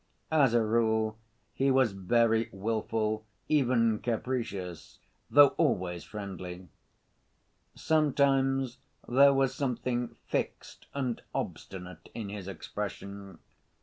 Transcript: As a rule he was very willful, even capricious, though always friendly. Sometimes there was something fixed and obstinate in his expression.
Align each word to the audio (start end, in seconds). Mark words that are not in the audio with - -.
As 0.31 0.55
a 0.55 0.63
rule 0.63 1.19
he 1.53 1.69
was 1.69 1.91
very 1.91 2.49
willful, 2.51 3.23
even 3.47 3.99
capricious, 3.99 4.97
though 5.29 5.49
always 5.59 6.03
friendly. 6.03 6.69
Sometimes 7.75 8.79
there 9.07 9.31
was 9.31 9.53
something 9.53 10.15
fixed 10.25 10.87
and 10.95 11.21
obstinate 11.35 12.09
in 12.15 12.29
his 12.29 12.47
expression. 12.47 13.37